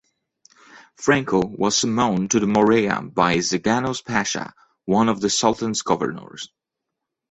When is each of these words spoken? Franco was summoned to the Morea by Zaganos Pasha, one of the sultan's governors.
Franco 0.95 1.45
was 1.45 1.77
summoned 1.77 2.31
to 2.31 2.39
the 2.39 2.47
Morea 2.47 3.03
by 3.03 3.37
Zaganos 3.37 4.03
Pasha, 4.03 4.51
one 4.85 5.09
of 5.09 5.21
the 5.21 5.29
sultan's 5.29 5.83
governors. 5.83 6.49